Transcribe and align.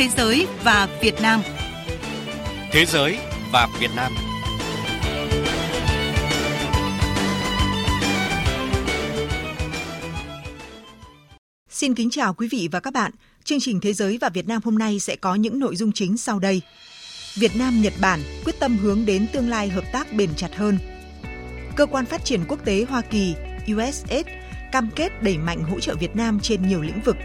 Thế 0.00 0.08
giới 0.16 0.46
và 0.64 0.88
Việt 1.02 1.14
Nam. 1.22 1.42
Thế 2.72 2.84
giới 2.84 3.18
và 3.52 3.68
Việt 3.80 3.90
Nam. 3.96 4.12
Xin 11.68 11.94
kính 11.94 12.10
chào 12.10 12.34
quý 12.34 12.48
vị 12.50 12.68
và 12.72 12.80
các 12.80 12.92
bạn. 12.92 13.12
Chương 13.44 13.60
trình 13.60 13.80
Thế 13.80 13.92
giới 13.92 14.18
và 14.20 14.28
Việt 14.28 14.48
Nam 14.48 14.60
hôm 14.64 14.78
nay 14.78 15.00
sẽ 15.00 15.16
có 15.16 15.34
những 15.34 15.58
nội 15.58 15.76
dung 15.76 15.92
chính 15.92 16.16
sau 16.16 16.38
đây. 16.38 16.62
Việt 17.34 17.56
Nam 17.56 17.82
Nhật 17.82 17.92
Bản 18.00 18.20
quyết 18.44 18.60
tâm 18.60 18.76
hướng 18.78 19.06
đến 19.06 19.26
tương 19.32 19.48
lai 19.48 19.68
hợp 19.68 19.84
tác 19.92 20.12
bền 20.12 20.30
chặt 20.36 20.56
hơn. 20.56 20.78
Cơ 21.76 21.86
quan 21.86 22.06
phát 22.06 22.24
triển 22.24 22.40
quốc 22.48 22.64
tế 22.64 22.84
Hoa 22.88 23.00
Kỳ 23.00 23.34
USAID 23.74 24.26
cam 24.72 24.90
kết 24.96 25.22
đẩy 25.22 25.38
mạnh 25.38 25.62
hỗ 25.62 25.80
trợ 25.80 25.94
Việt 25.94 26.16
Nam 26.16 26.40
trên 26.42 26.68
nhiều 26.68 26.80
lĩnh 26.80 27.00
vực. 27.04 27.16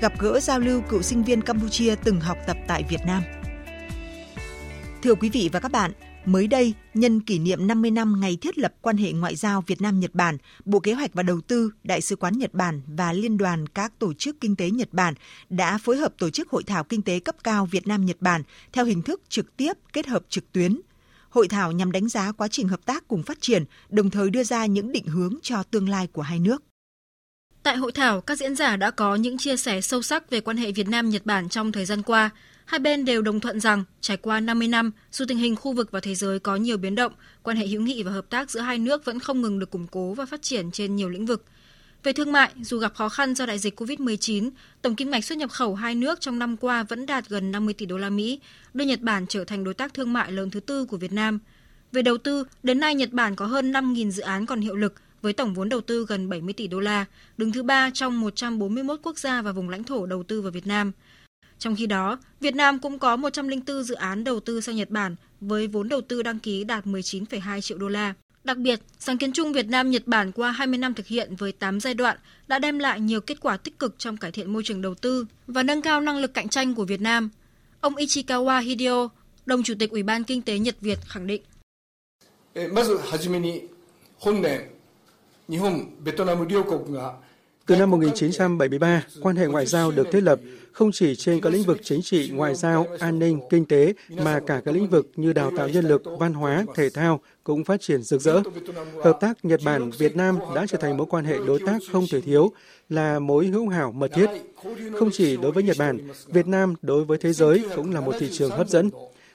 Gặp 0.00 0.12
gỡ 0.18 0.40
giao 0.40 0.60
lưu 0.60 0.80
cựu 0.88 1.02
sinh 1.02 1.24
viên 1.24 1.42
Campuchia 1.42 1.94
từng 2.04 2.20
học 2.20 2.38
tập 2.46 2.56
tại 2.66 2.84
Việt 2.88 3.00
Nam. 3.06 3.22
Thưa 5.02 5.14
quý 5.14 5.30
vị 5.30 5.50
và 5.52 5.60
các 5.60 5.72
bạn, 5.72 5.92
mới 6.24 6.46
đây, 6.46 6.74
nhân 6.94 7.20
kỷ 7.20 7.38
niệm 7.38 7.66
50 7.66 7.90
năm 7.90 8.20
ngày 8.20 8.38
thiết 8.40 8.58
lập 8.58 8.74
quan 8.80 8.96
hệ 8.96 9.12
ngoại 9.12 9.36
giao 9.36 9.64
Việt 9.66 9.80
Nam-Nhật 9.80 10.14
Bản, 10.14 10.36
Bộ 10.64 10.80
Kế 10.80 10.92
hoạch 10.92 11.14
và 11.14 11.22
Đầu 11.22 11.40
tư, 11.40 11.70
Đại 11.82 12.00
sứ 12.00 12.16
quán 12.16 12.38
Nhật 12.38 12.54
Bản 12.54 12.82
và 12.86 13.12
Liên 13.12 13.38
đoàn 13.38 13.66
các 13.66 13.98
tổ 13.98 14.12
chức 14.14 14.40
kinh 14.40 14.56
tế 14.56 14.70
Nhật 14.70 14.88
Bản 14.92 15.14
đã 15.48 15.78
phối 15.78 15.96
hợp 15.96 16.12
tổ 16.18 16.30
chức 16.30 16.48
hội 16.50 16.62
thảo 16.62 16.84
kinh 16.84 17.02
tế 17.02 17.20
cấp 17.20 17.36
cao 17.44 17.66
Việt 17.66 17.86
Nam-Nhật 17.86 18.16
Bản 18.20 18.42
theo 18.72 18.84
hình 18.84 19.02
thức 19.02 19.22
trực 19.28 19.56
tiếp 19.56 19.72
kết 19.92 20.06
hợp 20.06 20.22
trực 20.28 20.52
tuyến. 20.52 20.80
Hội 21.28 21.48
thảo 21.48 21.72
nhằm 21.72 21.92
đánh 21.92 22.08
giá 22.08 22.32
quá 22.32 22.48
trình 22.48 22.68
hợp 22.68 22.80
tác 22.84 23.08
cùng 23.08 23.22
phát 23.22 23.40
triển, 23.40 23.64
đồng 23.88 24.10
thời 24.10 24.30
đưa 24.30 24.44
ra 24.44 24.66
những 24.66 24.92
định 24.92 25.06
hướng 25.06 25.34
cho 25.42 25.62
tương 25.62 25.88
lai 25.88 26.06
của 26.06 26.22
hai 26.22 26.38
nước. 26.38 26.62
Tại 27.68 27.76
hội 27.76 27.92
thảo, 27.92 28.20
các 28.20 28.38
diễn 28.38 28.56
giả 28.56 28.76
đã 28.76 28.90
có 28.90 29.14
những 29.14 29.38
chia 29.38 29.56
sẻ 29.56 29.80
sâu 29.80 30.02
sắc 30.02 30.30
về 30.30 30.40
quan 30.40 30.56
hệ 30.56 30.72
Việt 30.72 30.88
Nam-Nhật 30.88 31.26
Bản 31.26 31.48
trong 31.48 31.72
thời 31.72 31.84
gian 31.84 32.02
qua. 32.02 32.30
Hai 32.64 32.78
bên 32.80 33.04
đều 33.04 33.22
đồng 33.22 33.40
thuận 33.40 33.60
rằng, 33.60 33.84
trải 34.00 34.16
qua 34.16 34.40
50 34.40 34.68
năm, 34.68 34.90
dù 35.12 35.24
tình 35.28 35.38
hình 35.38 35.56
khu 35.56 35.72
vực 35.72 35.90
và 35.90 36.00
thế 36.00 36.14
giới 36.14 36.38
có 36.38 36.56
nhiều 36.56 36.76
biến 36.76 36.94
động, 36.94 37.12
quan 37.42 37.56
hệ 37.56 37.66
hữu 37.66 37.82
nghị 37.82 38.02
và 38.02 38.12
hợp 38.12 38.30
tác 38.30 38.50
giữa 38.50 38.60
hai 38.60 38.78
nước 38.78 39.04
vẫn 39.04 39.20
không 39.20 39.40
ngừng 39.40 39.58
được 39.58 39.70
củng 39.70 39.86
cố 39.86 40.14
và 40.14 40.26
phát 40.26 40.42
triển 40.42 40.70
trên 40.70 40.96
nhiều 40.96 41.08
lĩnh 41.08 41.26
vực. 41.26 41.44
Về 42.02 42.12
thương 42.12 42.32
mại, 42.32 42.50
dù 42.62 42.78
gặp 42.78 42.94
khó 42.94 43.08
khăn 43.08 43.34
do 43.34 43.46
đại 43.46 43.58
dịch 43.58 43.80
COVID-19, 43.80 44.50
tổng 44.82 44.94
kim 44.94 45.10
ngạch 45.10 45.24
xuất 45.24 45.38
nhập 45.38 45.50
khẩu 45.50 45.74
hai 45.74 45.94
nước 45.94 46.20
trong 46.20 46.38
năm 46.38 46.56
qua 46.56 46.82
vẫn 46.82 47.06
đạt 47.06 47.28
gần 47.28 47.52
50 47.52 47.74
tỷ 47.74 47.86
đô 47.86 47.98
la 47.98 48.10
Mỹ, 48.10 48.40
đưa 48.74 48.84
Nhật 48.84 49.00
Bản 49.00 49.26
trở 49.28 49.44
thành 49.44 49.64
đối 49.64 49.74
tác 49.74 49.94
thương 49.94 50.12
mại 50.12 50.32
lớn 50.32 50.50
thứ 50.50 50.60
tư 50.60 50.84
của 50.84 50.96
Việt 50.96 51.12
Nam. 51.12 51.38
Về 51.92 52.02
đầu 52.02 52.18
tư, 52.18 52.44
đến 52.62 52.80
nay 52.80 52.94
Nhật 52.94 53.12
Bản 53.12 53.36
có 53.36 53.46
hơn 53.46 53.72
5.000 53.72 54.10
dự 54.10 54.22
án 54.22 54.46
còn 54.46 54.60
hiệu 54.60 54.76
lực 54.76 54.94
với 55.22 55.32
tổng 55.32 55.54
vốn 55.54 55.68
đầu 55.68 55.80
tư 55.80 56.06
gần 56.08 56.28
70 56.28 56.52
tỷ 56.52 56.66
đô 56.66 56.80
la, 56.80 57.04
đứng 57.36 57.52
thứ 57.52 57.62
ba 57.62 57.90
trong 57.94 58.20
141 58.20 59.00
quốc 59.02 59.18
gia 59.18 59.42
và 59.42 59.52
vùng 59.52 59.68
lãnh 59.68 59.84
thổ 59.84 60.06
đầu 60.06 60.22
tư 60.22 60.42
vào 60.42 60.50
Việt 60.50 60.66
Nam. 60.66 60.92
Trong 61.58 61.76
khi 61.76 61.86
đó, 61.86 62.18
Việt 62.40 62.54
Nam 62.54 62.78
cũng 62.78 62.98
có 62.98 63.16
104 63.16 63.82
dự 63.82 63.94
án 63.94 64.24
đầu 64.24 64.40
tư 64.40 64.60
sang 64.60 64.76
Nhật 64.76 64.90
Bản 64.90 65.16
với 65.40 65.66
vốn 65.66 65.88
đầu 65.88 66.00
tư 66.00 66.22
đăng 66.22 66.38
ký 66.38 66.64
đạt 66.64 66.86
19,2 66.86 67.60
triệu 67.60 67.78
đô 67.78 67.88
la. 67.88 68.14
Đặc 68.44 68.56
biệt, 68.56 68.80
sáng 68.98 69.18
kiến 69.18 69.32
chung 69.32 69.52
Việt 69.52 69.66
Nam 69.66 69.90
Nhật 69.90 70.02
Bản 70.06 70.32
qua 70.32 70.50
20 70.50 70.78
năm 70.78 70.94
thực 70.94 71.06
hiện 71.06 71.36
với 71.36 71.52
8 71.52 71.80
giai 71.80 71.94
đoạn 71.94 72.16
đã 72.48 72.58
đem 72.58 72.78
lại 72.78 73.00
nhiều 73.00 73.20
kết 73.20 73.40
quả 73.40 73.56
tích 73.56 73.78
cực 73.78 73.94
trong 73.98 74.16
cải 74.16 74.32
thiện 74.32 74.52
môi 74.52 74.62
trường 74.64 74.82
đầu 74.82 74.94
tư 74.94 75.26
và 75.46 75.62
nâng 75.62 75.82
cao 75.82 76.00
năng 76.00 76.18
lực 76.18 76.34
cạnh 76.34 76.48
tranh 76.48 76.74
của 76.74 76.84
Việt 76.84 77.00
Nam. 77.00 77.28
Ông 77.80 77.94
Ichikawa 77.94 78.60
Hideo, 78.60 79.10
đồng 79.46 79.62
chủ 79.62 79.74
tịch 79.78 79.90
Ủy 79.90 80.02
ban 80.02 80.24
Kinh 80.24 80.42
tế 80.42 80.58
Nhật 80.58 80.76
Việt 80.80 80.98
khẳng 81.06 81.26
định 81.26 81.42
từ 87.66 87.76
năm 87.76 87.90
1973, 87.90 89.04
quan 89.22 89.36
hệ 89.36 89.46
ngoại 89.46 89.66
giao 89.66 89.90
được 89.90 90.06
thiết 90.12 90.22
lập 90.22 90.40
không 90.72 90.92
chỉ 90.92 91.16
trên 91.16 91.40
các 91.40 91.52
lĩnh 91.52 91.62
vực 91.62 91.78
chính 91.82 92.02
trị, 92.02 92.30
ngoại 92.34 92.54
giao, 92.54 92.86
an 92.98 93.18
ninh, 93.18 93.40
kinh 93.50 93.64
tế, 93.64 93.92
mà 94.08 94.40
cả 94.46 94.60
các 94.64 94.74
lĩnh 94.74 94.88
vực 94.88 95.10
như 95.16 95.32
đào 95.32 95.50
tạo 95.56 95.68
nhân 95.68 95.84
lực, 95.84 96.02
văn 96.18 96.34
hóa, 96.34 96.64
thể 96.74 96.90
thao 96.90 97.20
cũng 97.44 97.64
phát 97.64 97.80
triển 97.80 98.02
rực 98.02 98.20
rỡ. 98.20 98.42
Hợp 99.04 99.18
tác 99.20 99.44
Nhật 99.44 99.60
Bản 99.64 99.90
Việt 99.90 100.16
Nam 100.16 100.38
đã 100.54 100.66
trở 100.66 100.78
thành 100.78 100.96
mối 100.96 101.06
quan 101.10 101.24
hệ 101.24 101.38
đối 101.46 101.60
tác 101.66 101.78
không 101.92 102.04
thể 102.10 102.20
thiếu, 102.20 102.52
là 102.88 103.18
mối 103.18 103.46
hữu 103.46 103.68
hảo 103.68 103.92
mật 103.92 104.10
thiết. 104.14 104.30
Không 104.98 105.10
chỉ 105.12 105.36
đối 105.36 105.52
với 105.52 105.62
Nhật 105.62 105.76
Bản, 105.78 105.98
Việt 106.26 106.46
Nam 106.46 106.74
đối 106.82 107.04
với 107.04 107.18
thế 107.18 107.32
giới 107.32 107.64
cũng 107.76 107.94
là 107.94 108.00
một 108.00 108.14
thị 108.18 108.28
trường 108.32 108.50
hấp 108.50 108.68
dẫn. 108.68 108.90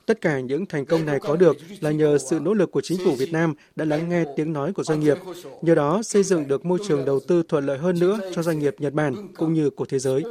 Tất 0.06 0.22
cả 0.22 0.40
những 0.40 0.66
thành 0.66 0.86
công 0.86 1.06
này 1.06 1.20
có 1.20 1.36
được 1.36 1.58
là 1.80 1.92
nhờ 1.92 2.18
sự 2.18 2.40
nỗ 2.40 2.54
lực 2.54 2.72
của 2.72 2.82
chính 2.82 2.98
phủ 3.06 3.16
Việt 3.16 3.32
Nam 3.32 3.54
đã 3.76 3.86
lắng 3.86 4.10
nghe 4.10 4.24
tiếng 4.36 4.54
nói 4.54 4.74
của 4.74 4.84
doanh 4.84 5.00
nghiệp, 5.00 5.18
nhờ 5.62 5.76
đó 5.76 6.04
xây 6.04 6.24
dựng 6.24 6.48
được 6.48 6.66
môi 6.66 6.80
trường 6.88 7.06
đầu 7.06 7.20
tư 7.28 7.44
thuận 7.50 7.66
lợi 7.66 7.78
hơn 7.78 8.00
nữa 8.00 8.20
cho 8.36 8.44
doanh 8.44 8.60
nghiệp 8.60 8.76
Nhật 8.80 8.94
Bản 8.94 9.28
cũng 9.36 9.54
như 9.54 9.70
của 9.70 9.86
thế 9.86 10.00
giới. 10.00 10.24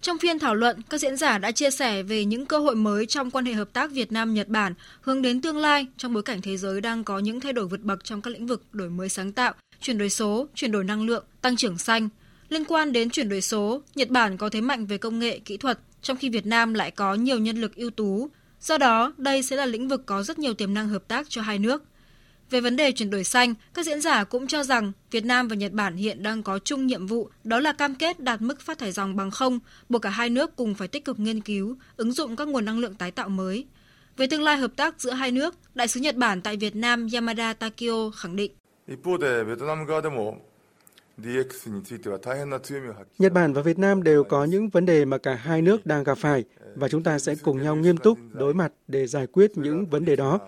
Trong 0.00 0.18
phiên 0.18 0.38
thảo 0.38 0.54
luận, 0.54 0.82
các 0.90 1.00
diễn 1.00 1.16
giả 1.16 1.38
đã 1.38 1.52
chia 1.52 1.70
sẻ 1.70 2.02
về 2.02 2.24
những 2.24 2.46
cơ 2.46 2.58
hội 2.58 2.74
mới 2.74 3.06
trong 3.06 3.30
quan 3.30 3.44
hệ 3.44 3.52
hợp 3.52 3.72
tác 3.72 3.90
Việt 3.92 4.12
Nam-Nhật 4.12 4.48
Bản 4.48 4.74
hướng 5.00 5.22
đến 5.22 5.40
tương 5.40 5.56
lai 5.56 5.86
trong 5.96 6.14
bối 6.14 6.22
cảnh 6.22 6.42
thế 6.42 6.56
giới 6.56 6.80
đang 6.80 7.04
có 7.04 7.18
những 7.18 7.40
thay 7.40 7.52
đổi 7.52 7.66
vượt 7.66 7.80
bậc 7.80 8.04
trong 8.04 8.22
các 8.22 8.30
lĩnh 8.30 8.46
vực 8.46 8.62
đổi 8.72 8.90
mới 8.90 9.08
sáng 9.08 9.32
tạo, 9.32 9.52
chuyển 9.80 9.98
đổi 9.98 10.10
số, 10.10 10.46
chuyển 10.54 10.72
đổi 10.72 10.84
năng 10.84 11.06
lượng, 11.06 11.24
tăng 11.40 11.56
trưởng 11.56 11.78
xanh. 11.78 12.08
Liên 12.48 12.64
quan 12.64 12.92
đến 12.92 13.10
chuyển 13.10 13.28
đổi 13.28 13.40
số, 13.40 13.82
Nhật 13.94 14.08
Bản 14.08 14.36
có 14.36 14.48
thế 14.48 14.60
mạnh 14.60 14.86
về 14.86 14.98
công 14.98 15.18
nghệ, 15.18 15.38
kỹ 15.38 15.56
thuật, 15.56 15.78
trong 16.02 16.16
khi 16.16 16.28
Việt 16.28 16.46
Nam 16.46 16.74
lại 16.74 16.90
có 16.90 17.14
nhiều 17.14 17.38
nhân 17.38 17.60
lực 17.60 17.76
ưu 17.76 17.90
tú, 17.90 18.28
Do 18.62 18.78
đó, 18.78 19.12
đây 19.16 19.42
sẽ 19.42 19.56
là 19.56 19.66
lĩnh 19.66 19.88
vực 19.88 20.02
có 20.06 20.22
rất 20.22 20.38
nhiều 20.38 20.54
tiềm 20.54 20.74
năng 20.74 20.88
hợp 20.88 21.08
tác 21.08 21.26
cho 21.30 21.42
hai 21.42 21.58
nước. 21.58 21.82
Về 22.50 22.60
vấn 22.60 22.76
đề 22.76 22.92
chuyển 22.92 23.10
đổi 23.10 23.24
xanh, 23.24 23.54
các 23.74 23.86
diễn 23.86 24.00
giả 24.00 24.24
cũng 24.24 24.46
cho 24.46 24.62
rằng 24.62 24.92
Việt 25.10 25.24
Nam 25.24 25.48
và 25.48 25.56
Nhật 25.56 25.72
Bản 25.72 25.96
hiện 25.96 26.22
đang 26.22 26.42
có 26.42 26.58
chung 26.58 26.86
nhiệm 26.86 27.06
vụ, 27.06 27.30
đó 27.44 27.60
là 27.60 27.72
cam 27.72 27.94
kết 27.94 28.20
đạt 28.20 28.42
mức 28.42 28.60
phát 28.60 28.78
thải 28.78 28.92
dòng 28.92 29.16
bằng 29.16 29.30
không, 29.30 29.58
buộc 29.88 30.02
cả 30.02 30.10
hai 30.10 30.30
nước 30.30 30.56
cùng 30.56 30.74
phải 30.74 30.88
tích 30.88 31.04
cực 31.04 31.18
nghiên 31.18 31.40
cứu, 31.40 31.76
ứng 31.96 32.12
dụng 32.12 32.36
các 32.36 32.48
nguồn 32.48 32.64
năng 32.64 32.78
lượng 32.78 32.94
tái 32.94 33.10
tạo 33.10 33.28
mới. 33.28 33.66
Về 34.16 34.26
tương 34.26 34.42
lai 34.42 34.56
hợp 34.56 34.76
tác 34.76 35.00
giữa 35.00 35.12
hai 35.12 35.32
nước, 35.32 35.54
Đại 35.74 35.88
sứ 35.88 36.00
Nhật 36.00 36.16
Bản 36.16 36.42
tại 36.42 36.56
Việt 36.56 36.76
Nam 36.76 37.06
Yamada 37.12 37.52
Takio 37.52 38.10
khẳng 38.10 38.36
định. 38.36 38.52
Nhật 43.18 43.32
Bản 43.32 43.52
và 43.52 43.62
Việt 43.62 43.78
Nam 43.78 44.02
đều 44.02 44.24
có 44.24 44.44
những 44.44 44.68
vấn 44.68 44.86
đề 44.86 45.04
mà 45.04 45.18
cả 45.18 45.34
hai 45.34 45.62
nước 45.62 45.86
đang 45.86 46.04
gặp 46.04 46.18
phải 46.18 46.44
và 46.74 46.88
chúng 46.88 47.02
ta 47.02 47.18
sẽ 47.18 47.34
cùng 47.42 47.62
nhau 47.62 47.76
nghiêm 47.76 47.96
túc 47.96 48.18
đối 48.32 48.54
mặt 48.54 48.72
để 48.88 49.06
giải 49.06 49.26
quyết 49.26 49.58
những 49.58 49.86
vấn 49.86 50.04
đề 50.04 50.16
đó. 50.16 50.40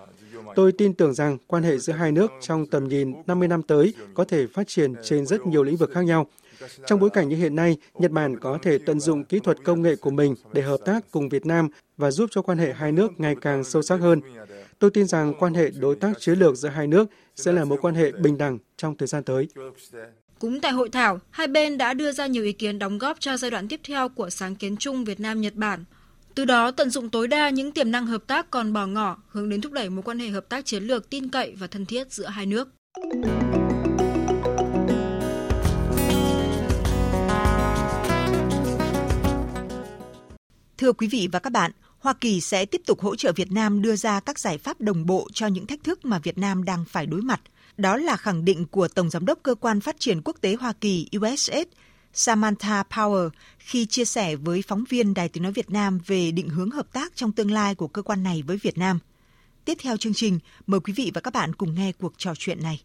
Tôi 0.55 0.71
tin 0.71 0.93
tưởng 0.93 1.13
rằng 1.13 1.37
quan 1.47 1.63
hệ 1.63 1.77
giữa 1.77 1.93
hai 1.93 2.11
nước 2.11 2.31
trong 2.41 2.65
tầm 2.67 2.87
nhìn 2.87 3.13
50 3.27 3.47
năm 3.47 3.63
tới 3.63 3.93
có 4.13 4.23
thể 4.25 4.47
phát 4.47 4.67
triển 4.67 4.93
trên 5.03 5.25
rất 5.25 5.45
nhiều 5.45 5.63
lĩnh 5.63 5.77
vực 5.77 5.91
khác 5.93 6.01
nhau. 6.01 6.27
Trong 6.85 6.99
bối 6.99 7.09
cảnh 7.09 7.29
như 7.29 7.35
hiện 7.35 7.55
nay, 7.55 7.77
Nhật 7.93 8.11
Bản 8.11 8.39
có 8.39 8.59
thể 8.61 8.77
tận 8.77 8.99
dụng 8.99 9.23
kỹ 9.23 9.39
thuật 9.39 9.57
công 9.63 9.81
nghệ 9.81 9.95
của 9.95 10.09
mình 10.09 10.35
để 10.53 10.61
hợp 10.61 10.77
tác 10.85 11.11
cùng 11.11 11.29
Việt 11.29 11.45
Nam 11.45 11.69
và 11.97 12.11
giúp 12.11 12.29
cho 12.31 12.41
quan 12.41 12.57
hệ 12.57 12.73
hai 12.73 12.91
nước 12.91 13.11
ngày 13.17 13.35
càng 13.41 13.63
sâu 13.63 13.81
sắc 13.81 13.95
hơn. 13.95 14.21
Tôi 14.79 14.91
tin 14.91 15.07
rằng 15.07 15.33
quan 15.39 15.53
hệ 15.53 15.69
đối 15.69 15.95
tác 15.95 16.19
chiến 16.19 16.39
lược 16.39 16.55
giữa 16.55 16.69
hai 16.69 16.87
nước 16.87 17.07
sẽ 17.35 17.51
là 17.51 17.65
mối 17.65 17.77
quan 17.81 17.95
hệ 17.95 18.11
bình 18.11 18.37
đẳng 18.37 18.57
trong 18.77 18.97
thời 18.97 19.07
gian 19.07 19.23
tới. 19.23 19.47
Cũng 20.39 20.61
tại 20.61 20.71
hội 20.71 20.89
thảo, 20.89 21.19
hai 21.31 21.47
bên 21.47 21.77
đã 21.77 21.93
đưa 21.93 22.11
ra 22.11 22.27
nhiều 22.27 22.43
ý 22.43 22.51
kiến 22.51 22.79
đóng 22.79 22.97
góp 22.97 23.19
cho 23.19 23.37
giai 23.37 23.51
đoạn 23.51 23.67
tiếp 23.67 23.79
theo 23.83 24.09
của 24.09 24.29
sáng 24.29 24.55
kiến 24.55 24.77
chung 24.77 25.05
Việt 25.05 25.19
Nam-Nhật 25.19 25.55
Bản. 25.55 25.83
Từ 26.35 26.45
đó 26.45 26.71
tận 26.71 26.89
dụng 26.89 27.09
tối 27.09 27.27
đa 27.27 27.49
những 27.49 27.71
tiềm 27.71 27.91
năng 27.91 28.05
hợp 28.05 28.27
tác 28.27 28.51
còn 28.51 28.73
bỏ 28.73 28.85
ngỏ, 28.85 29.17
hướng 29.27 29.49
đến 29.49 29.61
thúc 29.61 29.71
đẩy 29.71 29.89
mối 29.89 30.03
quan 30.03 30.19
hệ 30.19 30.29
hợp 30.29 30.49
tác 30.49 30.65
chiến 30.65 30.83
lược 30.83 31.09
tin 31.09 31.29
cậy 31.29 31.55
và 31.59 31.67
thân 31.67 31.85
thiết 31.85 32.13
giữa 32.13 32.27
hai 32.27 32.45
nước. 32.45 32.69
Thưa 40.77 40.93
quý 40.93 41.07
vị 41.07 41.29
và 41.31 41.39
các 41.39 41.49
bạn, 41.49 41.71
Hoa 41.99 42.13
Kỳ 42.13 42.41
sẽ 42.41 42.65
tiếp 42.65 42.81
tục 42.85 43.01
hỗ 43.01 43.15
trợ 43.15 43.31
Việt 43.35 43.51
Nam 43.51 43.81
đưa 43.81 43.95
ra 43.95 44.19
các 44.19 44.39
giải 44.39 44.57
pháp 44.57 44.81
đồng 44.81 45.05
bộ 45.05 45.27
cho 45.33 45.47
những 45.47 45.67
thách 45.67 45.83
thức 45.83 46.05
mà 46.05 46.19
Việt 46.19 46.37
Nam 46.37 46.63
đang 46.63 46.85
phải 46.85 47.05
đối 47.05 47.21
mặt– 47.21 47.41
đó 47.77 47.97
là 47.97 48.17
khẳng 48.17 48.45
định 48.45 48.65
của 48.65 48.87
Tổng 48.87 49.09
Giám 49.09 49.25
đốc 49.25 49.39
Cơ 49.43 49.55
quan 49.55 49.81
Phát 49.81 49.99
triển 49.99 50.21
Quốc 50.21 50.37
tế 50.41 50.55
Hoa 50.59 50.73
Kỳ 50.73 51.07
USAID 51.17 51.67
Samantha 52.13 52.83
Power 52.89 53.29
khi 53.59 53.85
chia 53.85 54.05
sẻ 54.05 54.35
với 54.35 54.63
phóng 54.67 54.83
viên 54.89 55.13
Đài 55.13 55.29
Tiếng 55.29 55.43
Nói 55.43 55.51
Việt 55.51 55.69
Nam 55.69 55.99
về 56.05 56.31
định 56.31 56.49
hướng 56.49 56.71
hợp 56.71 56.93
tác 56.93 57.15
trong 57.15 57.31
tương 57.31 57.51
lai 57.51 57.75
của 57.75 57.87
cơ 57.87 58.01
quan 58.01 58.23
này 58.23 58.43
với 58.47 58.57
Việt 58.57 58.77
Nam. 58.77 58.99
Tiếp 59.65 59.77
theo 59.81 59.97
chương 59.97 60.13
trình, 60.13 60.39
mời 60.67 60.79
quý 60.79 60.93
vị 60.93 61.11
và 61.13 61.21
các 61.21 61.33
bạn 61.33 61.53
cùng 61.53 61.75
nghe 61.75 61.91
cuộc 61.91 62.13
trò 62.17 62.33
chuyện 62.37 62.63
này. 62.63 62.81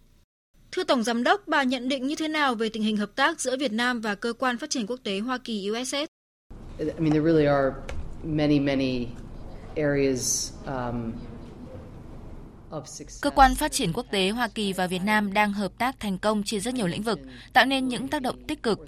Thưa 0.72 0.84
Tổng 0.84 1.02
Giám 1.02 1.22
đốc, 1.22 1.48
bà 1.48 1.62
nhận 1.62 1.88
định 1.88 2.06
như 2.06 2.14
thế 2.14 2.28
nào 2.28 2.54
về 2.54 2.68
tình 2.68 2.82
hình 2.82 2.96
hợp 2.96 3.10
tác 3.16 3.40
giữa 3.40 3.56
Việt 3.56 3.72
Nam 3.72 4.00
và 4.00 4.14
Cơ 4.14 4.32
quan 4.32 4.58
Phát 4.58 4.70
triển 4.70 4.86
Quốc 4.86 5.00
tế 5.02 5.18
Hoa 5.18 5.38
Kỳ 5.38 5.70
USAID? 5.70 6.08
I 6.78 6.84
mean, 6.98 7.10
there 7.10 7.24
really 7.24 7.46
are 7.46 7.74
many, 8.24 8.60
many 8.60 9.06
areas 9.76 10.52
um, 10.66 11.12
Cơ 13.20 13.30
quan 13.30 13.54
phát 13.54 13.72
triển 13.72 13.92
quốc 13.92 14.06
tế 14.10 14.30
Hoa 14.30 14.48
Kỳ 14.48 14.72
và 14.72 14.86
Việt 14.86 15.02
Nam 15.04 15.32
đang 15.32 15.52
hợp 15.52 15.72
tác 15.78 16.00
thành 16.00 16.18
công 16.18 16.42
trên 16.42 16.60
rất 16.60 16.74
nhiều 16.74 16.86
lĩnh 16.86 17.02
vực, 17.02 17.20
tạo 17.52 17.64
nên 17.64 17.88
những 17.88 18.08
tác 18.08 18.22
động 18.22 18.44
tích 18.46 18.62
cực. 18.62 18.78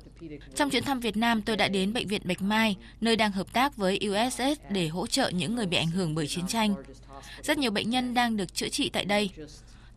Trong 0.54 0.70
chuyến 0.70 0.84
thăm 0.84 1.00
Việt 1.00 1.16
Nam, 1.16 1.42
tôi 1.42 1.56
đã 1.56 1.68
đến 1.68 1.92
Bệnh 1.92 2.08
viện 2.08 2.22
Bạch 2.24 2.42
Mai, 2.42 2.76
nơi 3.00 3.16
đang 3.16 3.32
hợp 3.32 3.52
tác 3.52 3.76
với 3.76 4.00
USS 4.08 4.60
để 4.70 4.88
hỗ 4.88 5.06
trợ 5.06 5.28
những 5.28 5.54
người 5.54 5.66
bị 5.66 5.76
ảnh 5.76 5.90
hưởng 5.90 6.14
bởi 6.14 6.26
chiến 6.26 6.46
tranh. 6.46 6.74
Rất 7.42 7.58
nhiều 7.58 7.70
bệnh 7.70 7.90
nhân 7.90 8.14
đang 8.14 8.36
được 8.36 8.54
chữa 8.54 8.68
trị 8.68 8.90
tại 8.92 9.04
đây. 9.04 9.30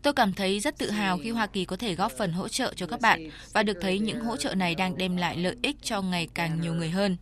Tôi 0.02 0.12
cảm 0.12 0.32
thấy 0.32 0.60
rất 0.60 0.78
tự 0.78 0.90
hào 0.90 1.18
khi 1.18 1.30
Hoa 1.30 1.46
Kỳ 1.46 1.64
có 1.64 1.76
thể 1.76 1.94
góp 1.94 2.12
phần 2.18 2.32
hỗ 2.32 2.48
trợ 2.48 2.72
cho 2.76 2.86
các 2.86 3.00
bạn 3.00 3.30
và 3.52 3.62
được 3.62 3.76
thấy 3.80 3.98
những 3.98 4.20
hỗ 4.20 4.36
trợ 4.36 4.54
này 4.54 4.74
đang 4.74 4.98
đem 4.98 5.16
lại 5.16 5.36
lợi 5.36 5.56
ích 5.62 5.76
cho 5.82 6.02
ngày 6.02 6.28
càng 6.34 6.60
nhiều 6.60 6.74
người 6.74 6.90
hơn. 6.90 7.16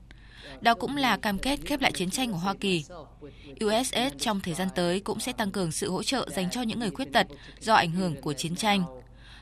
Đó 0.61 0.75
cũng 0.75 0.96
là 0.96 1.17
cam 1.17 1.38
kết 1.38 1.61
khép 1.64 1.81
lại 1.81 1.93
chiến 1.93 2.11
tranh 2.11 2.32
của 2.32 2.38
Hoa 2.38 2.55
Kỳ. 2.55 2.85
USS 3.64 4.19
trong 4.19 4.41
thời 4.41 4.55
gian 4.55 4.69
tới 4.75 5.00
cũng 5.00 5.20
sẽ 5.20 5.32
tăng 5.32 5.50
cường 5.50 5.73
sự 5.73 5.91
hỗ 5.91 6.02
trợ 6.02 6.29
dành 6.31 6.50
cho 6.50 6.62
những 6.62 6.81
người 6.81 6.91
khuyết 6.91 7.12
tật 7.12 7.26
do 7.61 7.75
ảnh 7.75 7.91
hưởng 7.91 8.20
của 8.20 8.32
chiến 8.32 8.56
tranh. 8.56 8.85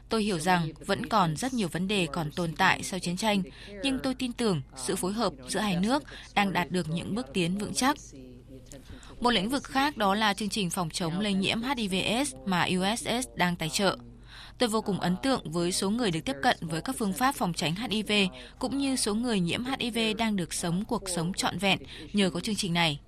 Tôi 0.08 0.22
hiểu 0.22 0.38
rằng 0.38 0.68
vẫn 0.86 1.06
còn 1.06 1.36
rất 1.36 1.54
nhiều 1.54 1.68
vấn 1.68 1.88
đề 1.88 2.06
còn 2.12 2.30
tồn 2.30 2.52
tại 2.52 2.82
sau 2.82 3.00
chiến 3.00 3.16
tranh, 3.16 3.42
nhưng 3.82 3.98
tôi 3.98 4.14
tin 4.14 4.32
tưởng 4.32 4.62
sự 4.76 4.96
phối 4.96 5.12
hợp 5.12 5.32
giữa 5.48 5.60
hai 5.60 5.76
nước 5.76 6.02
đang 6.34 6.52
đạt 6.52 6.70
được 6.70 6.88
những 6.88 7.14
bước 7.14 7.26
tiến 7.34 7.58
vững 7.58 7.74
chắc. 7.74 7.96
Một 9.20 9.30
lĩnh 9.30 9.48
vực 9.48 9.64
khác 9.64 9.96
đó 9.96 10.14
là 10.14 10.34
chương 10.34 10.48
trình 10.48 10.70
phòng 10.70 10.90
chống 10.90 11.20
lây 11.20 11.34
nhiễm 11.34 11.58
HIVS 11.62 12.34
mà 12.46 12.68
USS 12.78 13.28
đang 13.36 13.56
tài 13.56 13.68
trợ. 13.68 13.96
Tôi 14.62 14.68
vô 14.68 14.80
cùng 14.80 15.00
ấn 15.00 15.16
tượng 15.16 15.50
với 15.50 15.72
số 15.72 15.90
người 15.90 16.10
được 16.10 16.20
tiếp 16.24 16.36
cận 16.42 16.56
với 16.60 16.80
các 16.80 16.96
phương 16.98 17.12
pháp 17.12 17.34
phòng 17.34 17.52
tránh 17.52 17.74
HIV 17.74 18.12
cũng 18.58 18.78
như 18.78 18.96
số 18.96 19.14
người 19.14 19.40
nhiễm 19.40 19.64
HIV 19.64 19.98
đang 20.18 20.36
được 20.36 20.54
sống 20.54 20.84
cuộc 20.84 21.08
sống 21.08 21.32
trọn 21.32 21.58
vẹn 21.58 21.78
nhờ 22.12 22.30
có 22.30 22.40
chương 22.40 22.54
trình 22.54 22.72
này. 22.72 23.00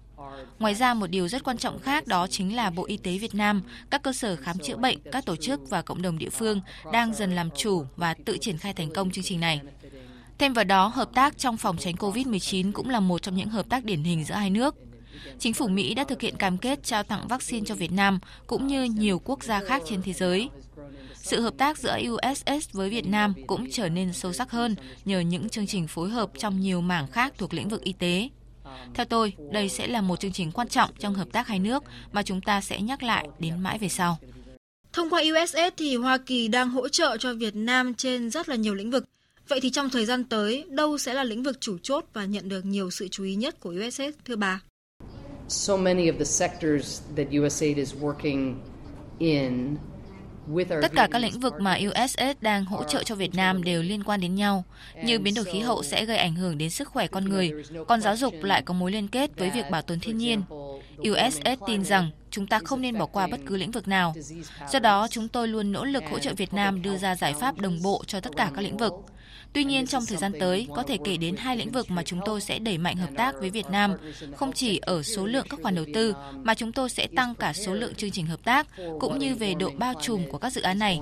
Ngoài 0.58 0.74
ra, 0.74 0.94
một 0.94 1.06
điều 1.06 1.28
rất 1.28 1.44
quan 1.44 1.58
trọng 1.58 1.78
khác 1.78 2.06
đó 2.06 2.26
chính 2.26 2.56
là 2.56 2.70
Bộ 2.70 2.84
Y 2.84 2.96
tế 2.96 3.18
Việt 3.18 3.34
Nam, 3.34 3.62
các 3.90 4.02
cơ 4.02 4.12
sở 4.12 4.36
khám 4.36 4.58
chữa 4.58 4.76
bệnh, 4.76 4.98
các 5.12 5.24
tổ 5.24 5.36
chức 5.36 5.70
và 5.70 5.82
cộng 5.82 6.02
đồng 6.02 6.18
địa 6.18 6.30
phương 6.30 6.60
đang 6.92 7.14
dần 7.14 7.34
làm 7.34 7.50
chủ 7.56 7.84
và 7.96 8.14
tự 8.14 8.38
triển 8.38 8.58
khai 8.58 8.72
thành 8.72 8.90
công 8.90 9.10
chương 9.10 9.24
trình 9.24 9.40
này. 9.40 9.60
Thêm 10.38 10.52
vào 10.52 10.64
đó, 10.64 10.86
hợp 10.86 11.10
tác 11.14 11.38
trong 11.38 11.56
phòng 11.56 11.76
tránh 11.78 11.94
COVID-19 11.94 12.72
cũng 12.72 12.90
là 12.90 13.00
một 13.00 13.22
trong 13.22 13.36
những 13.36 13.48
hợp 13.48 13.68
tác 13.68 13.84
điển 13.84 14.02
hình 14.02 14.24
giữa 14.24 14.34
hai 14.34 14.50
nước. 14.50 14.74
Chính 15.38 15.54
phủ 15.54 15.68
Mỹ 15.68 15.94
đã 15.94 16.04
thực 16.04 16.20
hiện 16.20 16.36
cam 16.36 16.58
kết 16.58 16.84
trao 16.84 17.02
tặng 17.02 17.28
vaccine 17.28 17.66
cho 17.66 17.74
Việt 17.74 17.92
Nam 17.92 18.18
cũng 18.46 18.66
như 18.66 18.84
nhiều 18.84 19.18
quốc 19.24 19.44
gia 19.44 19.60
khác 19.60 19.82
trên 19.86 20.02
thế 20.02 20.12
giới. 20.12 20.48
Sự 21.24 21.40
hợp 21.40 21.54
tác 21.58 21.78
giữa 21.78 21.98
USS 22.10 22.72
với 22.72 22.90
Việt 22.90 23.06
Nam 23.06 23.34
cũng 23.46 23.70
trở 23.70 23.88
nên 23.88 24.12
sâu 24.12 24.32
sắc 24.32 24.50
hơn 24.50 24.76
nhờ 25.04 25.20
những 25.20 25.48
chương 25.48 25.66
trình 25.66 25.86
phối 25.86 26.10
hợp 26.10 26.30
trong 26.38 26.60
nhiều 26.60 26.80
mảng 26.80 27.06
khác 27.06 27.34
thuộc 27.38 27.54
lĩnh 27.54 27.68
vực 27.68 27.82
y 27.84 27.92
tế. 27.92 28.28
Theo 28.94 29.06
tôi, 29.06 29.32
đây 29.52 29.68
sẽ 29.68 29.86
là 29.86 30.00
một 30.00 30.20
chương 30.20 30.32
trình 30.32 30.52
quan 30.52 30.68
trọng 30.68 30.90
trong 30.98 31.14
hợp 31.14 31.28
tác 31.32 31.46
hai 31.46 31.58
nước 31.58 31.84
mà 32.12 32.22
chúng 32.22 32.40
ta 32.40 32.60
sẽ 32.60 32.80
nhắc 32.80 33.02
lại 33.02 33.28
đến 33.38 33.62
mãi 33.62 33.78
về 33.78 33.88
sau. 33.88 34.18
Thông 34.92 35.10
qua 35.10 35.22
USS 35.22 35.56
thì 35.76 35.96
Hoa 35.96 36.18
Kỳ 36.18 36.48
đang 36.48 36.70
hỗ 36.70 36.88
trợ 36.88 37.16
cho 37.16 37.34
Việt 37.34 37.56
Nam 37.56 37.94
trên 37.94 38.30
rất 38.30 38.48
là 38.48 38.56
nhiều 38.56 38.74
lĩnh 38.74 38.90
vực. 38.90 39.04
Vậy 39.48 39.60
thì 39.62 39.70
trong 39.70 39.90
thời 39.90 40.06
gian 40.06 40.24
tới, 40.24 40.64
đâu 40.68 40.98
sẽ 40.98 41.14
là 41.14 41.24
lĩnh 41.24 41.42
vực 41.42 41.60
chủ 41.60 41.78
chốt 41.82 42.04
và 42.12 42.24
nhận 42.24 42.48
được 42.48 42.64
nhiều 42.64 42.90
sự 42.90 43.08
chú 43.08 43.24
ý 43.24 43.34
nhất 43.34 43.60
của 43.60 43.74
USS 43.86 44.18
thưa 44.24 44.36
bà? 44.36 44.60
So 45.48 45.76
many 45.76 46.10
of 46.10 46.18
the 46.18 46.24
sectors 46.24 47.02
that 47.16 47.26
USAID 47.44 47.76
is 47.76 47.94
working 47.94 48.54
in 49.18 49.76
Tất 50.82 50.92
cả 50.94 51.08
các 51.10 51.18
lĩnh 51.18 51.40
vực 51.40 51.54
mà 51.60 51.78
USS 51.88 52.18
đang 52.40 52.64
hỗ 52.64 52.84
trợ 52.84 53.02
cho 53.02 53.14
Việt 53.14 53.34
Nam 53.34 53.64
đều 53.64 53.82
liên 53.82 54.04
quan 54.04 54.20
đến 54.20 54.34
nhau, 54.34 54.64
như 55.04 55.18
biến 55.18 55.34
đổi 55.34 55.44
khí 55.44 55.60
hậu 55.60 55.82
sẽ 55.82 56.04
gây 56.04 56.16
ảnh 56.16 56.34
hưởng 56.34 56.58
đến 56.58 56.70
sức 56.70 56.88
khỏe 56.88 57.06
con 57.06 57.24
người, 57.24 57.52
còn 57.88 58.00
giáo 58.00 58.16
dục 58.16 58.34
lại 58.42 58.62
có 58.62 58.74
mối 58.74 58.92
liên 58.92 59.08
kết 59.08 59.30
với 59.36 59.50
việc 59.50 59.70
bảo 59.70 59.82
tồn 59.82 60.00
thiên 60.00 60.18
nhiên. 60.18 60.42
USS 60.98 61.60
tin 61.66 61.84
rằng 61.84 62.10
chúng 62.34 62.46
ta 62.46 62.58
không 62.64 62.80
nên 62.80 62.98
bỏ 62.98 63.06
qua 63.06 63.26
bất 63.26 63.40
cứ 63.46 63.56
lĩnh 63.56 63.70
vực 63.70 63.88
nào. 63.88 64.14
Do 64.72 64.78
đó, 64.78 65.08
chúng 65.10 65.28
tôi 65.28 65.48
luôn 65.48 65.72
nỗ 65.72 65.84
lực 65.84 66.04
hỗ 66.10 66.18
trợ 66.18 66.34
Việt 66.34 66.54
Nam 66.54 66.82
đưa 66.82 66.96
ra 66.96 67.16
giải 67.16 67.34
pháp 67.40 67.58
đồng 67.58 67.82
bộ 67.82 68.04
cho 68.06 68.20
tất 68.20 68.36
cả 68.36 68.50
các 68.54 68.60
lĩnh 68.62 68.76
vực. 68.76 68.92
Tuy 69.52 69.64
nhiên, 69.64 69.86
trong 69.86 70.06
thời 70.06 70.18
gian 70.18 70.32
tới, 70.40 70.66
có 70.74 70.82
thể 70.82 70.98
kể 71.04 71.16
đến 71.16 71.36
hai 71.36 71.56
lĩnh 71.56 71.70
vực 71.70 71.90
mà 71.90 72.02
chúng 72.02 72.20
tôi 72.24 72.40
sẽ 72.40 72.58
đẩy 72.58 72.78
mạnh 72.78 72.96
hợp 72.96 73.10
tác 73.16 73.34
với 73.40 73.50
Việt 73.50 73.66
Nam, 73.70 73.94
không 74.36 74.52
chỉ 74.52 74.78
ở 74.78 75.02
số 75.02 75.26
lượng 75.26 75.46
các 75.50 75.60
khoản 75.62 75.74
đầu 75.74 75.84
tư, 75.94 76.14
mà 76.42 76.54
chúng 76.54 76.72
tôi 76.72 76.90
sẽ 76.90 77.06
tăng 77.16 77.34
cả 77.34 77.52
số 77.52 77.74
lượng 77.74 77.94
chương 77.94 78.10
trình 78.10 78.26
hợp 78.26 78.44
tác, 78.44 78.66
cũng 79.00 79.18
như 79.18 79.34
về 79.34 79.54
độ 79.54 79.70
bao 79.78 79.94
trùm 80.02 80.22
của 80.30 80.38
các 80.38 80.52
dự 80.52 80.62
án 80.62 80.78
này. 80.78 81.00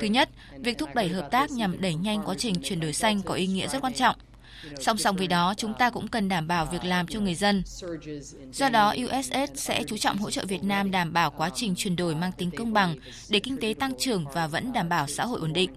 Thứ 0.00 0.06
nhất, 0.06 0.28
việc 0.58 0.78
thúc 0.78 0.94
đẩy 0.94 1.08
hợp 1.08 1.28
tác 1.30 1.50
nhằm 1.50 1.80
đẩy 1.80 1.94
nhanh 1.94 2.22
quá 2.24 2.34
trình 2.38 2.54
chuyển 2.62 2.80
đổi 2.80 2.92
xanh 2.92 3.22
có 3.22 3.34
ý 3.34 3.46
nghĩa 3.46 3.68
rất 3.68 3.82
quan 3.82 3.94
trọng. 3.94 4.16
Song 4.80 4.98
song 4.98 5.16
với 5.16 5.26
đó, 5.26 5.54
chúng 5.56 5.74
ta 5.74 5.90
cũng 5.90 6.08
cần 6.08 6.28
đảm 6.28 6.48
bảo 6.48 6.66
việc 6.66 6.84
làm 6.84 7.06
cho 7.06 7.20
người 7.20 7.34
dân. 7.34 7.62
Do 8.52 8.68
đó, 8.68 8.94
USS 9.04 9.52
sẽ 9.54 9.82
chú 9.86 9.96
trọng 9.96 10.18
hỗ 10.18 10.30
trợ 10.30 10.44
Việt 10.44 10.64
Nam 10.64 10.90
đảm 10.90 11.12
bảo 11.12 11.30
quá 11.30 11.50
trình 11.54 11.74
chuyển 11.76 11.96
đổi 11.96 12.14
mang 12.14 12.32
tính 12.32 12.50
công 12.50 12.72
bằng 12.72 12.96
để 13.28 13.40
kinh 13.40 13.56
tế 13.56 13.74
tăng 13.78 13.92
trưởng 13.98 14.24
và 14.32 14.46
vẫn 14.46 14.72
đảm 14.72 14.88
bảo 14.88 15.06
xã 15.06 15.24
hội 15.24 15.40
ổn 15.40 15.52
định. 15.52 15.70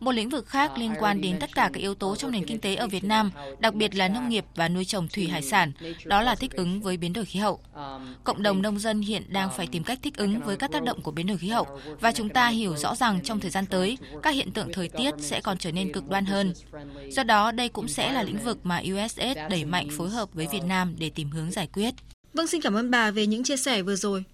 Một 0.00 0.12
lĩnh 0.12 0.28
vực 0.28 0.46
khác 0.46 0.78
liên 0.78 0.94
quan 0.98 1.20
đến 1.20 1.38
tất 1.40 1.54
cả 1.54 1.70
các 1.72 1.80
yếu 1.80 1.94
tố 1.94 2.16
trong 2.16 2.30
nền 2.30 2.46
kinh 2.46 2.60
tế 2.60 2.74
ở 2.74 2.86
Việt 2.86 3.04
Nam, 3.04 3.30
đặc 3.58 3.74
biệt 3.74 3.94
là 3.94 4.08
nông 4.08 4.28
nghiệp 4.28 4.44
và 4.54 4.68
nuôi 4.68 4.84
trồng 4.84 5.08
thủy 5.08 5.28
hải 5.28 5.42
sản, 5.42 5.72
đó 6.04 6.20
là 6.22 6.34
thích 6.34 6.52
ứng 6.52 6.80
với 6.80 6.96
biến 6.96 7.12
đổi 7.12 7.24
khí 7.24 7.38
hậu. 7.38 7.60
Cộng 8.24 8.42
đồng 8.42 8.62
nông 8.62 8.78
dân 8.78 9.00
hiện 9.00 9.22
đang 9.28 9.50
phải 9.56 9.66
tìm 9.66 9.84
cách 9.84 9.98
thích 10.02 10.16
ứng 10.16 10.40
với 10.40 10.56
các 10.56 10.72
tác 10.72 10.82
động 10.82 11.00
của 11.00 11.10
biến 11.10 11.26
đổi 11.26 11.38
khí 11.38 11.48
hậu 11.48 11.66
và 12.00 12.12
chúng 12.12 12.28
ta 12.28 12.48
hiểu 12.48 12.76
rõ 12.76 12.94
rằng 12.94 13.20
trong 13.24 13.40
thời 13.40 13.50
gian 13.50 13.66
tới, 13.66 13.98
các 14.22 14.34
hiện 14.34 14.50
tượng 14.50 14.72
thời 14.72 14.88
tiết 14.88 15.14
sẽ 15.18 15.40
còn 15.40 15.58
trở 15.58 15.72
nên 15.72 15.92
cực 15.92 16.08
đoan 16.08 16.24
hơn. 16.24 16.52
Do 17.10 17.22
đó, 17.22 17.52
đây 17.52 17.68
cũng 17.68 17.88
sẽ 17.88 18.12
là 18.12 18.15
lĩnh 18.22 18.44
vực 18.44 18.58
mà 18.62 18.82
USS 18.92 19.38
đẩy 19.50 19.64
mạnh 19.64 19.88
phối 19.96 20.10
hợp 20.10 20.34
với 20.34 20.46
Việt 20.52 20.64
Nam 20.64 20.94
để 20.98 21.10
tìm 21.10 21.30
hướng 21.30 21.50
giải 21.50 21.68
quyết. 21.72 21.94
Vâng, 22.34 22.46
xin 22.46 22.60
cảm 22.60 22.74
ơn 22.74 22.90
bà 22.90 23.10
về 23.10 23.26
những 23.26 23.44
chia 23.44 23.56
sẻ 23.56 23.82
vừa 23.82 23.96
rồi. 23.96 24.24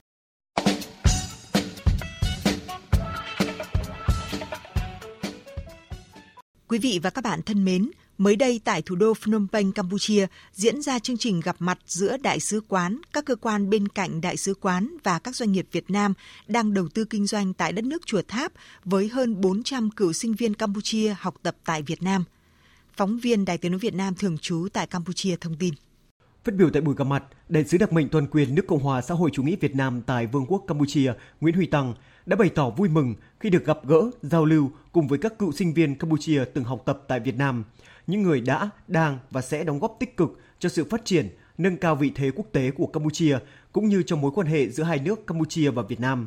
Quý 6.69 6.79
vị 6.79 7.01
và 7.03 7.11
các 7.11 7.25
bạn 7.25 7.43
thân 7.43 7.65
mến, 7.65 7.91
mới 8.19 8.37
đây 8.37 8.61
tại 8.65 8.83
thủ 8.83 8.97
đô 8.97 9.15
Phnom 9.15 9.49
Penh, 9.53 9.73
Campuchia 9.73 10.27
diễn 10.53 10.83
ra 10.83 10.99
chương 10.99 11.17
trình 11.17 11.41
gặp 11.41 11.57
mặt 11.59 11.79
giữa 11.87 12.17
đại 12.17 12.41
sứ 12.41 12.61
quán, 12.69 13.01
các 13.13 13.25
cơ 13.25 13.37
quan 13.37 13.71
bên 13.71 13.89
cạnh 13.89 14.21
đại 14.21 14.37
sứ 14.37 14.55
quán 14.55 14.97
và 15.05 15.19
các 15.19 15.37
doanh 15.37 15.53
nghiệp 15.53 15.67
Việt 15.73 15.91
Nam 15.91 16.15
đang 16.47 16.75
đầu 16.75 16.89
tư 16.89 17.05
kinh 17.05 17.27
doanh 17.27 17.55
tại 17.55 17.73
đất 17.73 17.85
nước 17.85 18.07
Chùa 18.07 18.23
Tháp 18.29 18.53
với 18.85 19.09
hơn 19.09 19.41
400 19.41 19.91
cựu 19.91 20.13
sinh 20.13 20.35
viên 20.35 20.55
Campuchia 20.55 21.15
học 21.19 21.35
tập 21.43 21.57
tại 21.65 21.83
Việt 21.83 22.03
Nam. 22.03 22.25
Phóng 22.97 23.19
viên 23.19 23.45
Đài 23.45 23.59
Tiếng 23.59 23.73
nói 23.73 23.79
Việt 23.79 23.95
Nam 23.95 24.15
thường 24.15 24.39
trú 24.39 24.69
tại 24.73 24.87
Campuchia 24.87 25.37
thông 25.37 25.57
tin. 25.57 25.75
Phát 26.45 26.55
biểu 26.55 26.71
tại 26.71 26.83
buổi 26.83 26.95
gặp 26.95 27.05
mặt, 27.05 27.25
đại 27.49 27.65
sứ 27.65 27.79
đặc 27.79 27.93
mệnh 27.93 28.09
toàn 28.09 28.27
quyền 28.27 28.55
nước 28.55 28.67
Cộng 28.67 28.83
hòa 28.83 29.03
xã 29.03 29.15
hội 29.15 29.31
chủ 29.33 29.43
nghĩa 29.43 29.57
Việt 29.61 29.77
Nam 29.77 30.03
tại 30.07 30.27
Vương 30.27 30.47
quốc 30.47 30.65
Campuchia 30.67 31.13
Nguyễn 31.41 31.55
Huy 31.55 31.67
Tăng 31.67 31.95
đã 32.27 32.37
bày 32.37 32.49
tỏ 32.49 32.71
vui 32.71 32.89
mừng 32.89 33.15
khi 33.41 33.51
được 33.51 33.67
gặp 33.67 33.79
gỡ, 33.87 34.11
giao 34.23 34.45
lưu 34.45 34.71
cùng 34.93 35.09
với 35.09 35.19
các 35.19 35.39
cựu 35.39 35.53
sinh 35.53 35.75
viên 35.75 35.95
Campuchia 35.95 36.45
từng 36.55 36.65
học 36.65 36.83
tập 36.85 37.03
tại 37.09 37.21
Việt 37.21 37.37
Nam, 37.37 37.65
những 38.07 38.23
người 38.23 38.41
đã, 38.41 38.71
đang 38.89 39.19
và 39.31 39.43
sẽ 39.43 39.65
đóng 39.65 39.79
góp 39.79 39.97
tích 40.01 40.17
cực 40.17 40.41
cho 40.59 40.69
sự 40.69 40.85
phát 40.85 41.05
triển, 41.05 41.29
nâng 41.59 41.77
cao 41.77 41.97
vị 41.97 42.13
thế 42.15 42.31
quốc 42.31 42.47
tế 42.53 42.71
của 42.71 42.87
Campuchia 42.87 43.39
cũng 43.73 43.89
như 43.89 44.03
trong 44.03 44.21
mối 44.21 44.31
quan 44.35 44.47
hệ 44.47 44.69
giữa 44.69 44.85
hai 44.85 44.99
nước 44.99 45.27
Campuchia 45.27 45.71
và 45.71 45.83
Việt 45.83 46.01
Nam. 46.01 46.27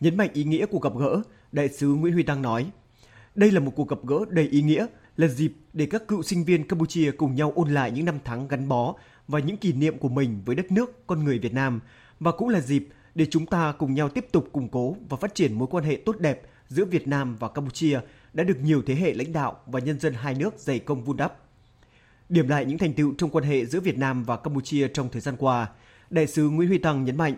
Nhấn 0.00 0.16
mạnh 0.16 0.30
ý 0.32 0.44
nghĩa 0.44 0.66
của 0.66 0.78
gặp 0.78 0.92
gỡ, 0.98 1.22
đại 1.52 1.68
sứ 1.68 1.94
Nguyễn 1.94 2.12
Huy 2.12 2.22
Tăng 2.22 2.42
nói: 2.42 2.70
"Đây 3.34 3.50
là 3.50 3.60
một 3.60 3.72
cuộc 3.76 3.88
gặp 3.88 3.98
gỡ 4.06 4.18
đầy 4.28 4.48
ý 4.48 4.62
nghĩa, 4.62 4.86
là 5.16 5.28
dịp 5.28 5.52
để 5.72 5.86
các 5.86 6.08
cựu 6.08 6.22
sinh 6.22 6.44
viên 6.44 6.68
Campuchia 6.68 7.10
cùng 7.10 7.34
nhau 7.34 7.52
ôn 7.56 7.74
lại 7.74 7.90
những 7.90 8.04
năm 8.04 8.18
tháng 8.24 8.48
gắn 8.48 8.68
bó 8.68 8.94
và 9.28 9.38
những 9.38 9.56
kỷ 9.56 9.72
niệm 9.72 9.98
của 9.98 10.08
mình 10.08 10.42
với 10.44 10.56
đất 10.56 10.72
nước, 10.72 11.06
con 11.06 11.24
người 11.24 11.38
Việt 11.38 11.54
Nam 11.54 11.80
và 12.20 12.32
cũng 12.32 12.48
là 12.48 12.60
dịp 12.60 12.88
để 13.14 13.26
chúng 13.30 13.46
ta 13.46 13.72
cùng 13.78 13.94
nhau 13.94 14.08
tiếp 14.08 14.26
tục 14.32 14.48
củng 14.52 14.68
cố 14.68 14.96
và 15.08 15.16
phát 15.16 15.34
triển 15.34 15.54
mối 15.54 15.68
quan 15.70 15.84
hệ 15.84 15.96
tốt 16.06 16.16
đẹp 16.18 16.42
giữa 16.68 16.84
Việt 16.84 17.08
Nam 17.08 17.36
và 17.36 17.48
Campuchia 17.48 18.00
đã 18.32 18.44
được 18.44 18.56
nhiều 18.62 18.82
thế 18.86 18.94
hệ 18.94 19.14
lãnh 19.14 19.32
đạo 19.32 19.60
và 19.66 19.80
nhân 19.80 20.00
dân 20.00 20.14
hai 20.14 20.34
nước 20.34 20.54
dày 20.58 20.78
công 20.78 21.04
vun 21.04 21.16
đắp. 21.16 21.36
Điểm 22.28 22.48
lại 22.48 22.64
những 22.64 22.78
thành 22.78 22.92
tựu 22.92 23.14
trong 23.18 23.30
quan 23.30 23.44
hệ 23.44 23.66
giữa 23.66 23.80
Việt 23.80 23.98
Nam 23.98 24.24
và 24.24 24.36
Campuchia 24.36 24.88
trong 24.88 25.08
thời 25.08 25.20
gian 25.20 25.36
qua, 25.38 25.68
Đại 26.10 26.26
sứ 26.26 26.50
Nguyễn 26.50 26.68
Huy 26.68 26.78
Tăng 26.78 27.04
nhấn 27.04 27.16
mạnh, 27.16 27.36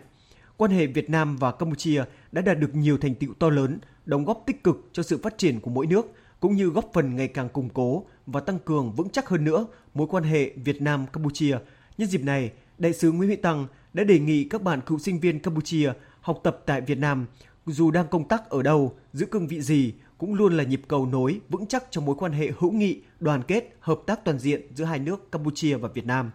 quan 0.56 0.70
hệ 0.70 0.86
Việt 0.86 1.10
Nam 1.10 1.36
và 1.36 1.52
Campuchia 1.52 2.04
đã 2.32 2.42
đạt 2.42 2.58
được 2.58 2.74
nhiều 2.74 2.98
thành 2.98 3.14
tựu 3.14 3.34
to 3.38 3.50
lớn, 3.50 3.78
đóng 4.06 4.24
góp 4.24 4.42
tích 4.46 4.64
cực 4.64 4.88
cho 4.92 5.02
sự 5.02 5.18
phát 5.22 5.38
triển 5.38 5.60
của 5.60 5.70
mỗi 5.70 5.86
nước, 5.86 6.06
cũng 6.42 6.56
như 6.56 6.66
góp 6.66 6.90
phần 6.92 7.16
ngày 7.16 7.28
càng 7.28 7.48
củng 7.48 7.68
cố 7.68 8.06
và 8.26 8.40
tăng 8.40 8.58
cường 8.58 8.92
vững 8.92 9.10
chắc 9.10 9.28
hơn 9.28 9.44
nữa 9.44 9.66
mối 9.94 10.06
quan 10.10 10.24
hệ 10.24 10.50
Việt 10.64 10.82
Nam 10.82 11.06
Campuchia. 11.12 11.58
Nhân 11.98 12.08
dịp 12.08 12.22
này, 12.22 12.52
đại 12.78 12.92
sứ 12.92 13.12
Nguyễn 13.12 13.28
Huy 13.28 13.36
Tăng 13.36 13.66
đã 13.92 14.04
đề 14.04 14.18
nghị 14.18 14.44
các 14.44 14.62
bạn 14.62 14.80
cựu 14.80 14.98
sinh 14.98 15.20
viên 15.20 15.40
Campuchia 15.40 15.92
học 16.20 16.40
tập 16.42 16.62
tại 16.66 16.80
Việt 16.80 16.98
Nam, 16.98 17.26
dù 17.66 17.90
đang 17.90 18.06
công 18.08 18.28
tác 18.28 18.50
ở 18.50 18.62
đâu, 18.62 18.96
giữ 19.12 19.26
cương 19.26 19.48
vị 19.48 19.60
gì, 19.60 19.94
cũng 20.18 20.34
luôn 20.34 20.56
là 20.56 20.64
nhịp 20.64 20.82
cầu 20.88 21.06
nối 21.06 21.40
vững 21.48 21.66
chắc 21.66 21.84
trong 21.90 22.04
mối 22.04 22.16
quan 22.18 22.32
hệ 22.32 22.50
hữu 22.58 22.72
nghị, 22.72 23.02
đoàn 23.20 23.42
kết, 23.42 23.76
hợp 23.80 24.00
tác 24.06 24.24
toàn 24.24 24.38
diện 24.38 24.74
giữa 24.74 24.84
hai 24.84 24.98
nước 24.98 25.32
Campuchia 25.32 25.76
và 25.76 25.88
Việt 25.88 26.06
Nam. 26.06 26.30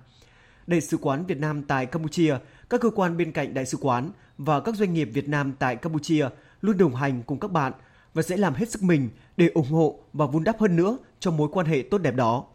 Đại 0.68 0.82
sứ 0.82 0.98
quán 0.98 1.26
Việt 1.26 1.38
Nam 1.38 1.64
tại 1.64 1.86
Campuchia, 1.86 2.36
các 2.70 2.82
cơ 2.82 2.90
quan 2.90 3.18
bên 3.18 3.32
cạnh 3.32 3.54
đại 3.54 3.66
sứ 3.66 3.78
quán 3.82 4.12
và 4.38 4.60
các 4.60 4.76
doanh 4.76 4.94
nghiệp 4.94 5.10
Việt 5.14 5.28
Nam 5.28 5.54
tại 5.60 5.76
Campuchia 5.76 6.30
luôn 6.62 6.78
đồng 6.78 6.96
hành 6.96 7.24
cùng 7.24 7.40
các 7.40 7.52
bạn 7.52 7.74
và 8.14 8.22
sẽ 8.22 8.38
làm 8.38 8.54
hết 8.54 8.70
sức 8.70 8.84
mình 8.84 9.10
để 9.38 9.50
ủng 9.54 9.72
hộ 9.72 10.00
và 10.14 10.26
vun 10.26 10.44
đắp 10.44 10.60
hơn 10.60 10.76
nữa 10.76 10.98
cho 11.20 11.32
mối 11.32 11.50
quan 11.52 11.66
hệ 11.66 11.84
tốt 11.92 11.98
đẹp 11.98 12.16
đó. 12.16 12.46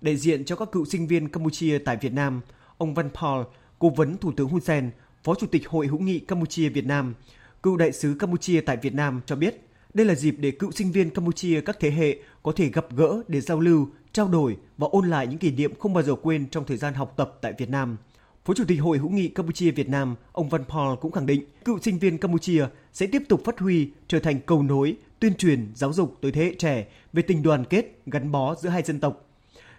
Đại 0.00 0.16
diện 0.16 0.44
cho 0.44 0.56
các 0.56 0.72
cựu 0.72 0.84
sinh 0.84 1.06
viên 1.06 1.28
Campuchia 1.28 1.78
tại 1.78 1.96
Việt 2.00 2.12
Nam, 2.12 2.40
ông 2.78 2.94
Văn 2.94 3.10
Paul, 3.10 3.42
cố 3.78 3.90
vấn 3.90 4.18
Thủ 4.18 4.32
tướng 4.36 4.48
Hun 4.48 4.60
Sen, 4.60 4.90
Phó 5.24 5.34
Chủ 5.34 5.46
tịch 5.46 5.68
Hội 5.68 5.86
hữu 5.86 5.98
nghị 5.98 6.18
Campuchia 6.18 6.68
Việt 6.68 6.86
Nam, 6.86 7.14
cựu 7.62 7.76
đại 7.76 7.92
sứ 7.92 8.14
Campuchia 8.18 8.60
tại 8.60 8.76
Việt 8.76 8.94
Nam 8.94 9.20
cho 9.26 9.36
biết, 9.36 9.66
đây 9.94 10.06
là 10.06 10.14
dịp 10.14 10.36
để 10.38 10.50
cựu 10.50 10.70
sinh 10.70 10.92
viên 10.92 11.10
Campuchia 11.10 11.60
các 11.60 11.76
thế 11.80 11.90
hệ 11.90 12.18
có 12.42 12.52
thể 12.56 12.68
gặp 12.68 12.86
gỡ 12.96 13.22
để 13.28 13.40
giao 13.40 13.60
lưu, 13.60 13.88
trao 14.12 14.28
đổi 14.28 14.56
và 14.78 14.86
ôn 14.90 15.08
lại 15.08 15.26
những 15.26 15.38
kỷ 15.38 15.50
niệm 15.50 15.72
không 15.78 15.94
bao 15.94 16.02
giờ 16.02 16.14
quên 16.22 16.46
trong 16.50 16.64
thời 16.64 16.76
gian 16.76 16.94
học 16.94 17.14
tập 17.16 17.38
tại 17.40 17.52
Việt 17.58 17.70
Nam. 17.70 17.96
Phó 18.44 18.54
Chủ 18.54 18.64
tịch 18.68 18.80
Hội 18.80 18.98
hữu 18.98 19.10
nghị 19.10 19.28
Campuchia 19.28 19.70
Việt 19.70 19.88
Nam, 19.88 20.14
ông 20.32 20.48
Văn 20.48 20.64
Paul 20.64 20.98
cũng 21.00 21.12
khẳng 21.12 21.26
định 21.26 21.44
cựu 21.64 21.78
sinh 21.78 21.98
viên 21.98 22.18
Campuchia 22.18 22.66
sẽ 22.92 23.06
tiếp 23.06 23.22
tục 23.28 23.42
phát 23.44 23.58
huy 23.58 23.90
trở 24.08 24.18
thành 24.20 24.40
cầu 24.46 24.62
nối, 24.62 24.96
tuyên 25.18 25.34
truyền, 25.34 25.72
giáo 25.74 25.92
dục 25.92 26.18
tới 26.20 26.32
thế 26.32 26.44
hệ 26.44 26.54
trẻ 26.58 26.86
về 27.12 27.22
tình 27.22 27.42
đoàn 27.42 27.64
kết, 27.64 28.00
gắn 28.06 28.32
bó 28.32 28.54
giữa 28.54 28.68
hai 28.68 28.82
dân 28.82 29.00
tộc. 29.00 29.26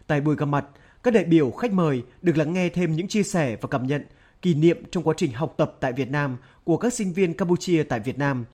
Tại 0.07 0.21
buổi 0.21 0.35
gặp 0.35 0.45
mặt, 0.45 0.65
Các 1.03 1.13
đại 1.13 1.23
biểu 1.23 1.51
khách 1.51 1.73
mời 1.73 2.03
được 2.21 2.37
lắng 2.37 2.53
nghe 2.53 2.69
thêm 2.69 2.95
những 2.95 3.07
chia 3.07 3.23
sẻ 3.23 3.57
và 3.61 3.67
cảm 3.71 3.87
nhận 3.87 4.05
kỷ 4.41 4.53
niệm 4.53 4.83
trong 4.91 5.03
quá 5.03 5.13
trình 5.17 5.31
học 5.31 5.53
tập 5.57 5.77
tại 5.79 5.93
Việt 5.93 6.09
Nam 6.09 6.37
của 6.63 6.77
các 6.77 6.93
sinh 6.93 7.13
viên 7.13 7.33
Campuchia 7.33 7.83
tại 7.83 7.99
Việt 7.99 8.17
Nam. 8.17 8.45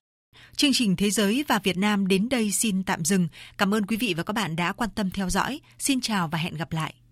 Chương 0.56 0.70
trình 0.74 0.96
Thế 0.96 1.10
giới 1.10 1.44
và 1.48 1.60
Việt 1.64 1.76
Nam 1.76 2.08
đến 2.08 2.28
đây 2.28 2.50
xin 2.50 2.82
tạm 2.82 3.04
dừng. 3.04 3.28
Cảm 3.58 3.74
ơn 3.74 3.86
quý 3.86 3.96
vị 3.96 4.14
và 4.16 4.22
các 4.22 4.32
bạn 4.32 4.56
đã 4.56 4.72
quan 4.72 4.90
tâm 4.94 5.10
theo 5.10 5.30
dõi. 5.30 5.60
Xin 5.78 6.00
chào 6.00 6.28
và 6.28 6.38
hẹn 6.38 6.54
gặp 6.54 6.72
lại. 6.72 6.94